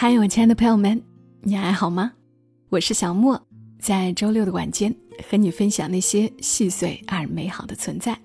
[0.00, 1.02] 嗨，我亲爱的朋友们，
[1.42, 2.12] 你还好吗？
[2.68, 3.44] 我是小莫，
[3.80, 4.94] 在周六的晚间
[5.28, 8.16] 和你分享那些细碎而美好的存在。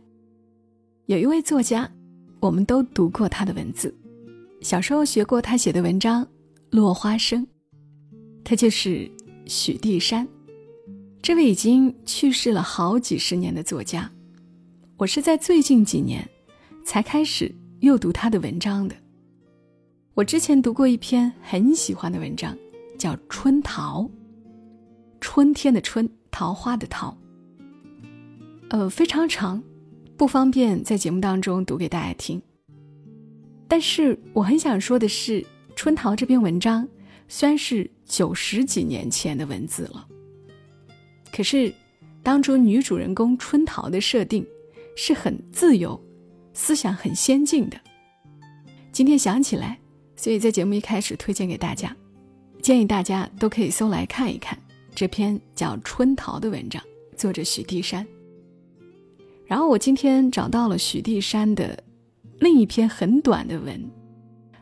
[1.07, 1.91] 有一位作家，
[2.39, 3.91] 我们都读过他的文字，
[4.61, 6.23] 小时候学过他写的文章
[6.69, 7.41] 《落花生》，
[8.43, 9.09] 他就是
[9.47, 10.27] 许地山。
[11.23, 14.07] 这位已经去世了好几十年的作家，
[14.95, 16.23] 我是在最近几年
[16.85, 18.95] 才开始又读他的文章的。
[20.15, 22.55] 我之前读过一篇很喜欢的文章，
[22.99, 24.03] 叫《春桃》。
[25.19, 27.17] 春天的春，桃花的桃。
[28.69, 29.63] 呃，非常长，
[30.15, 32.39] 不方便在节目当中读给大家听。
[33.67, 35.41] 但是我很想说的是，
[35.75, 36.87] 《春桃》这篇文章
[37.27, 40.07] 虽然是九十几年前的文字了，
[41.31, 41.73] 可是
[42.21, 44.45] 当中女主人公春桃的设定
[44.95, 45.99] 是很自由、
[46.53, 47.81] 思想很先进的。
[48.91, 49.79] 今天想起来。
[50.23, 51.93] 所以在节目一开始推荐给大家，
[52.61, 54.57] 建议大家都可以搜来看一看
[54.95, 56.81] 这篇叫《春桃》的文章，
[57.17, 58.07] 作者许地山。
[59.45, 61.83] 然后我今天找到了许地山的
[62.39, 63.91] 另一篇很短的文，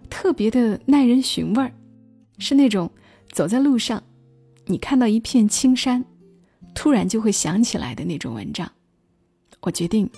[0.10, 1.72] 特别的耐人寻味儿，
[2.40, 2.90] 是那种
[3.32, 4.02] 走在路上，
[4.66, 6.04] 你看到一片青山，
[6.74, 8.68] 突然就会想起来的那种文章。
[9.60, 10.10] 我决定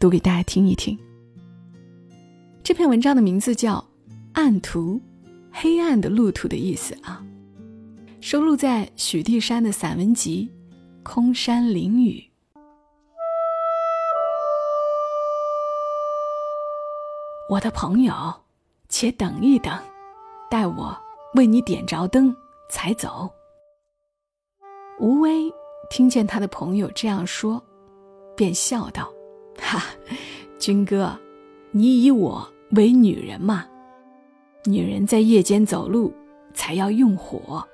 [0.00, 0.98] 读给大家听一听。
[2.64, 3.89] 这篇文章的名字叫。
[4.32, 5.00] 暗途，
[5.52, 7.24] 黑暗的路途的意思啊，
[8.20, 10.48] 收录在许地山的散文集
[11.02, 12.22] 《空山灵雨》。
[17.48, 18.14] 我的朋友，
[18.88, 19.76] 且等一等，
[20.48, 20.96] 待我
[21.34, 22.34] 为你点着灯
[22.68, 23.28] 才走。
[25.00, 25.52] 吴威
[25.90, 27.60] 听见他的朋友这样说，
[28.36, 29.12] 便笑道
[29.58, 29.82] ：“哈，
[30.60, 31.18] 军哥，
[31.72, 33.66] 你以我为女人吗？”
[34.66, 36.12] 女人在夜间走路
[36.52, 37.66] 才要用火，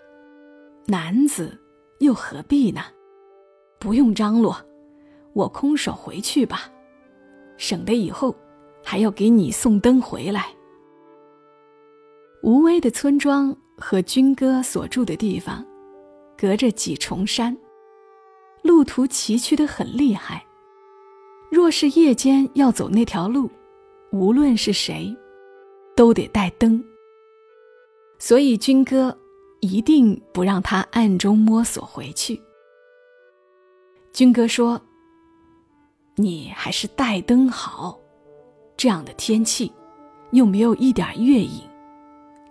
[0.87, 1.59] 男子
[1.98, 2.83] 又何必呢？
[3.81, 4.56] 不用张罗，
[5.33, 6.70] 我空手回去吧，
[7.57, 8.35] 省得以后
[8.85, 10.46] 还要给你送灯回来。
[12.42, 15.67] 无威的村庄和军哥所住的地方，
[16.39, 17.57] 隔着几重山，
[18.63, 20.45] 路途崎岖的很厉害。
[21.51, 23.51] 若是夜间要走那条路，
[24.13, 25.13] 无论是谁。
[25.96, 26.84] 都得带灯，
[28.18, 29.17] 所以军哥
[29.61, 32.40] 一定不让他暗中摸索回去。
[34.12, 34.80] 军哥说
[36.17, 37.98] ：“你还是带灯好，
[38.77, 39.73] 这样的天气，
[40.33, 41.62] 又没有一点月影，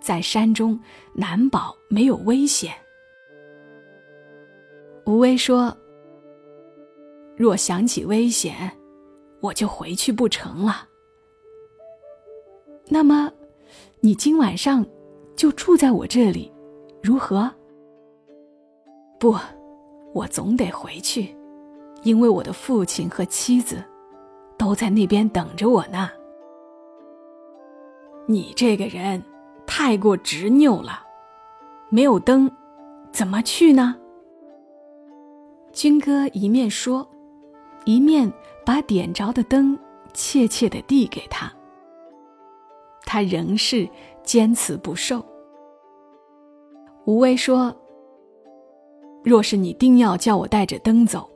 [0.00, 0.78] 在山中
[1.14, 2.74] 难保没有危险。”
[5.06, 5.76] 吴威说
[7.38, 8.76] ：“若想起危险，
[9.40, 10.88] 我就回去不成了。”
[12.88, 13.32] 那么，
[14.06, 14.86] 你今晚上
[15.34, 16.52] 就住在我这里，
[17.02, 17.52] 如何？
[19.18, 19.34] 不，
[20.14, 21.36] 我总得回去，
[22.04, 23.82] 因为我的父亲和妻子
[24.56, 26.08] 都在那边等着我呢。
[28.28, 29.20] 你这个人
[29.66, 31.00] 太过执拗了，
[31.88, 32.48] 没有灯，
[33.10, 33.96] 怎么去呢？
[35.72, 37.04] 军哥一面说，
[37.84, 38.32] 一面
[38.64, 39.76] 把点着的灯
[40.14, 41.52] 怯怯地递给他。
[43.06, 43.88] 他仍是
[44.24, 45.24] 坚持不受。
[47.06, 47.74] 吴威说
[49.24, 51.30] ：“若是你定要叫我带着灯走，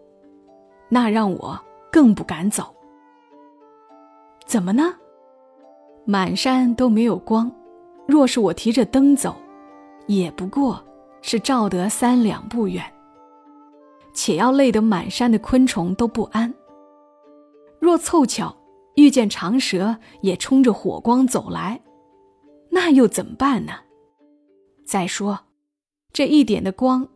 [0.88, 1.58] 那让我
[1.90, 2.74] 更不敢走。
[4.44, 4.92] 怎么呢？
[6.04, 7.50] 满山都没有光，
[8.06, 9.36] 若是我提着灯走，
[10.06, 10.82] 也不过
[11.22, 12.84] 是照得三两步远，
[14.12, 16.52] 且要累得满山的昆虫都不安。
[17.78, 18.52] 若凑巧……”
[18.96, 21.80] 遇见长蛇也冲着火光走来，
[22.70, 23.72] 那又怎么办呢？
[24.84, 25.46] 再说，
[26.12, 27.08] 这一点的光，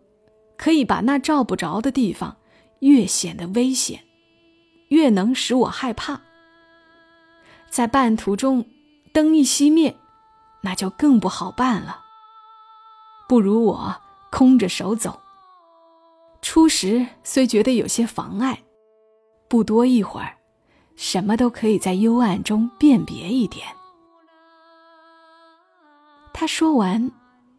[0.57, 2.37] 可以把那照不着的地方
[2.81, 4.05] 越显得危险，
[4.89, 6.21] 越能使我害怕。
[7.69, 8.65] 在半途中，
[9.13, 9.97] 灯一熄灭，
[10.63, 12.03] 那就更不好办了。
[13.29, 13.97] 不如我
[14.31, 15.21] 空着手走。
[16.41, 18.63] 初时虽觉得有些妨碍，
[19.49, 20.37] 不多一会儿。
[20.97, 23.67] 什么都可以在幽暗中辨别一点。
[26.33, 27.11] 他说完，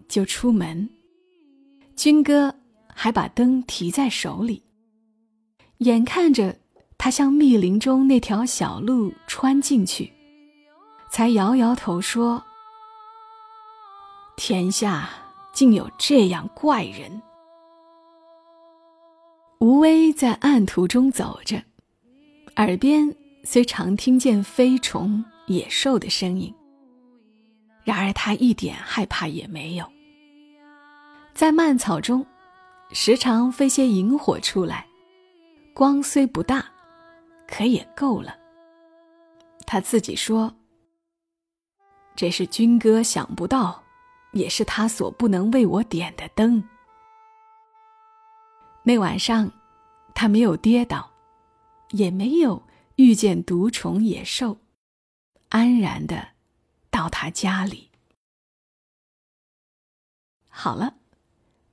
[0.07, 0.89] 就出门。
[1.95, 2.53] 军哥
[2.93, 4.61] 还把灯提在手里，
[5.77, 6.57] 眼看着
[6.97, 10.11] 他向密林中那条小路穿进去，
[11.09, 12.43] 才摇摇头说
[14.35, 15.09] ：“天下
[15.53, 17.21] 竟有这样怪人。”
[19.59, 21.63] 吴威在暗途中走着，
[22.57, 23.15] 耳边。
[23.45, 26.51] 虽常听见飞虫、野兽的声音，
[27.83, 29.85] 然而他一点害怕也没有。
[31.31, 32.25] 在蔓草中，
[32.91, 34.87] 时常飞些萤火出来，
[35.75, 36.65] 光虽不大，
[37.47, 38.35] 可也够了。
[39.67, 40.51] 他自己说
[42.17, 43.83] ：“这是军哥想不到，
[44.31, 46.63] 也是他所不能为我点的灯。”
[48.81, 49.51] 那晚上，
[50.15, 51.07] 他没有跌倒，
[51.91, 52.61] 也没有
[52.95, 54.57] 遇见毒虫野兽，
[55.49, 56.29] 安然的
[56.89, 57.89] 到他家里。
[60.49, 60.95] 好了。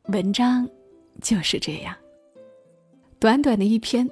[0.06, 0.68] 文章
[1.20, 1.96] 就是这样，
[3.20, 4.10] 短短的一篇，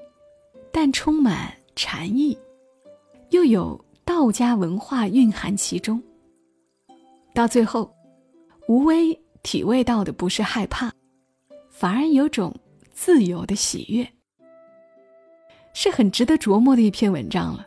[0.72, 2.38] 但充满禅意，
[3.30, 6.00] 又有道家文化蕴含其中。
[7.34, 7.92] 到最后，
[8.68, 10.92] 吴威体味到的不是害怕，
[11.70, 12.54] 反而有种
[12.92, 14.12] 自由的喜悦，
[15.72, 17.66] 是很值得琢磨的一篇文章了。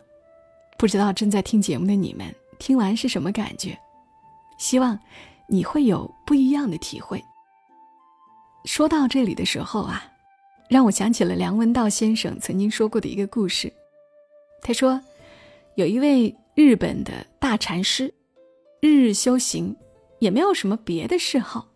[0.76, 3.78] 不知道正在听节目的你们听完是什么感觉？
[4.58, 4.98] 希望
[5.48, 7.22] 你会有不一样的体会。
[8.64, 10.04] 说到这里的时候啊，
[10.68, 13.72] 让我想起了梁文道先生曾经说过的一个故事。
[14.62, 15.00] 他说，
[15.74, 18.14] 有一位日本的大禅师，
[18.80, 19.76] 日日修行，
[20.18, 21.68] 也没有什么别的嗜好，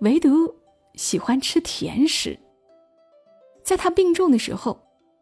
[0.00, 0.54] 唯独
[0.94, 2.38] 喜欢吃甜食。
[3.62, 4.78] 在他病重的时候，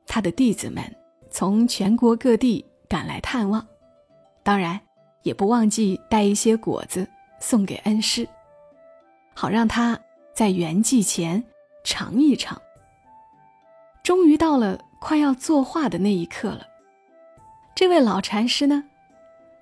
[0.06, 0.82] 他的弟子们
[1.30, 3.66] 从全国各地赶来探望，
[4.42, 4.80] 当然
[5.22, 7.08] 也不忘记带一些果子
[7.40, 8.28] 送给恩师，
[9.34, 9.98] 好让他。
[10.34, 11.44] 在圆寂前
[11.84, 12.58] 尝一尝。
[14.02, 16.66] 终于到了快要作画的那一刻了。
[17.74, 18.82] 这位老禅师呢，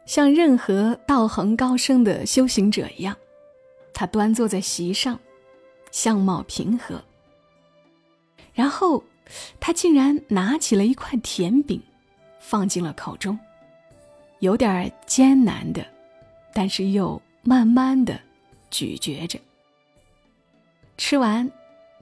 [0.06, 3.16] 像任何道行高深的修行者一样，
[3.92, 5.18] 他端坐在席上，
[5.90, 7.02] 相貌平和。
[8.52, 9.02] 然后，
[9.58, 11.82] 他竟然拿起了一块甜饼，
[12.38, 13.38] 放进了口中，
[14.40, 15.86] 有点艰难的，
[16.52, 18.20] 但是又慢慢的
[18.70, 19.38] 咀嚼着。
[20.96, 21.50] 吃完，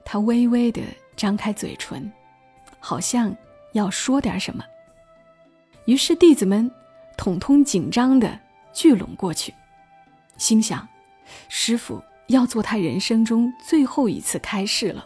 [0.03, 0.81] 他微微的
[1.15, 2.11] 张开嘴唇，
[2.79, 3.35] 好像
[3.73, 4.63] 要说点什么。
[5.85, 6.69] 于是弟子们
[7.17, 8.39] 统统紧张的
[8.73, 9.53] 聚拢过去，
[10.37, 10.87] 心想：
[11.47, 15.05] 师傅要做他人生中最后一次开示了，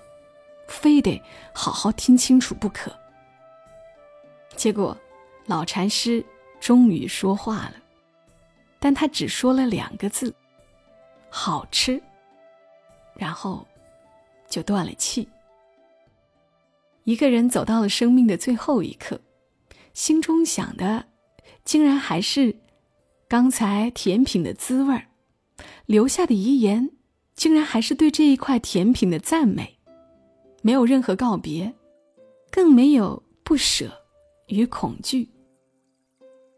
[0.84, 1.24] 非得
[1.56, 2.92] 好好听清楚不可。
[4.58, 4.98] 结果，
[5.46, 6.22] 老禅师
[6.60, 7.76] 终于说话了，
[8.80, 10.36] 但他只说了两个字
[11.32, 12.04] ：“好吃。”
[13.16, 13.66] 然后。
[14.50, 15.28] 就断了气。
[17.06, 19.20] 一个人走到了生命的最后一刻，
[19.96, 21.08] 心中想的，
[21.66, 22.60] 竟然还是
[23.28, 25.08] 刚才甜品的滋味儿，
[25.88, 26.92] 留下的遗言，
[27.34, 29.80] 竟然还是对这一块甜品的赞美，
[30.64, 31.72] 没有任何告别，
[32.50, 33.92] 更没有不舍
[34.48, 35.30] 与恐惧。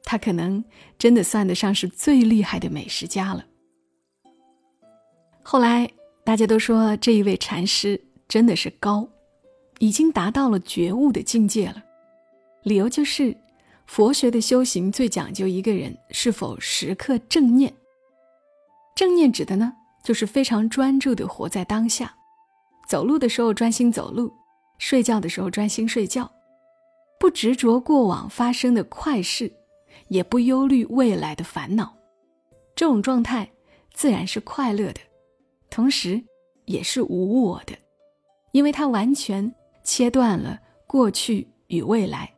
[0.05, 0.63] 他可能
[0.97, 3.45] 真的算得上是最厉害的美食家了。
[5.43, 5.91] 后来。
[6.25, 9.07] 大家都说这一位禅师真的是高，
[9.77, 11.83] 已经达到了觉悟的境界了。
[12.63, 13.37] 理由就是，
[13.85, 17.71] 佛学的修行最讲究一个人是否时刻正念。
[18.95, 19.71] 正念指的呢，
[20.03, 22.17] 就是非常专注的活在当下，
[22.87, 24.31] 走路的时候专心走路，
[24.77, 26.31] 睡觉的时候专心睡觉，
[27.19, 29.51] 不执着过往发生的快事，
[30.09, 31.95] 也不忧虑未来的烦恼。
[32.75, 33.49] 这种状态
[33.93, 34.99] 自然是快乐的。
[35.69, 36.23] 同时，
[36.65, 37.73] 也是无我的，
[38.51, 42.33] 因为他完全切断了过去与未来，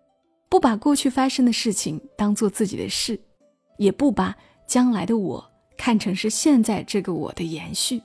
[0.49, 3.19] 不把过去发生的事情当做自己的事，
[3.77, 4.35] 也不把
[4.65, 8.01] 将来的我看成是现在这个我的延续。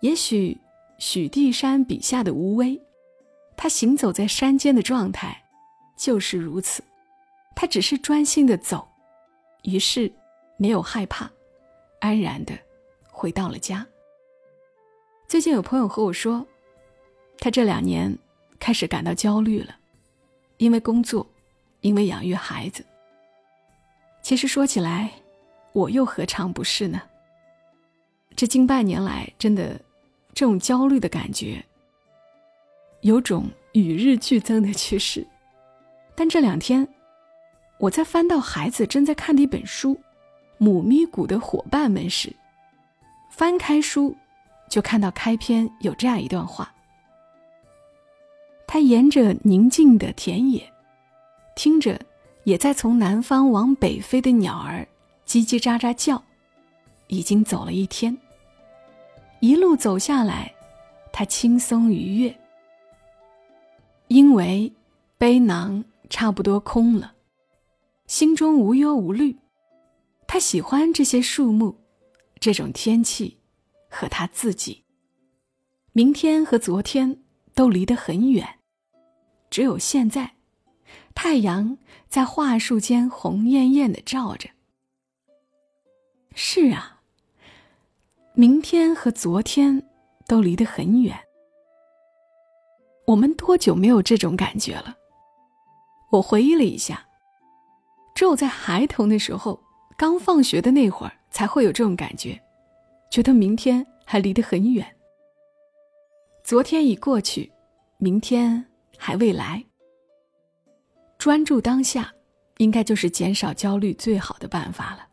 [0.00, 0.58] 也许
[1.06, 2.80] 许地山笔下的无为，
[3.58, 5.38] 他行走在山间的状态
[5.98, 6.82] 就是如此，
[7.54, 8.88] 他只是专心的走，
[9.64, 10.10] 于是
[10.56, 11.30] 没有害怕，
[12.00, 12.58] 安然的。
[13.10, 13.86] 回到了家。
[15.28, 16.44] 最近有朋友和我说，
[17.38, 18.18] 他这两年
[18.58, 19.76] 开始感到焦虑了，
[20.56, 21.26] 因为工作，
[21.82, 22.82] 因为养育孩子。
[24.22, 25.12] 其实说起来，
[25.74, 27.02] 我又何尝不是呢？
[28.34, 29.78] 这近半年来，真的
[30.34, 31.64] 这种焦虑的感觉，
[33.02, 35.26] 有种与日俱增的趋势。
[36.16, 36.86] 但这两天，
[37.78, 39.94] 我在翻到孩子正在看的一本书
[40.58, 42.34] 《母咪谷的伙伴们》时，
[43.30, 44.16] 翻开书，
[44.68, 46.72] 就看到开篇有这样一段话：
[48.66, 50.72] 他沿着宁静的田野，
[51.54, 52.00] 听着
[52.42, 54.86] 也在从南方往北飞的鸟儿
[55.26, 56.22] 叽叽喳喳叫，
[57.06, 58.16] 已经走了一天。
[59.44, 60.54] 一路走下来，
[61.12, 62.34] 他轻松愉悦，
[64.08, 64.72] 因为
[65.18, 67.14] 背囊差不多空了，
[68.06, 69.36] 心中无忧无虑。
[70.26, 71.76] 他喜欢这些树木。
[72.40, 73.38] 这种天气，
[73.90, 74.82] 和他自己。
[75.92, 77.22] 明天和昨天
[77.54, 78.48] 都离得很远，
[79.50, 80.36] 只有现在，
[81.14, 81.76] 太阳
[82.08, 84.48] 在桦树间红艳艳的照着。
[86.34, 86.93] 是啊，
[88.36, 89.80] 明天和昨天
[90.26, 91.16] 都离得很远。
[93.06, 94.96] 我们多久没有这种感觉了？
[96.10, 97.06] 我回忆了一下，
[98.12, 99.62] 只有在孩童的时候，
[99.96, 102.36] 刚放学的那会儿，才会有这种感觉，
[103.08, 104.84] 觉得明天还离得很远。
[106.42, 107.52] 昨天已过去，
[107.98, 108.66] 明天
[108.98, 109.64] 还未来。
[111.18, 112.12] 专注当下，
[112.56, 115.06] 应该就是减少焦虑最好的办法了。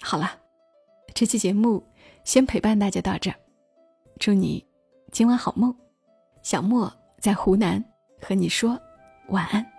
[0.00, 0.38] 好了，
[1.22, 1.80] 这期节目
[2.24, 3.36] 先陪伴大家到这儿，
[4.18, 4.66] 祝你
[5.12, 5.72] 今晚好梦。
[6.42, 7.80] 小莫在湖南
[8.20, 8.76] 和你说
[9.28, 9.71] 晚安。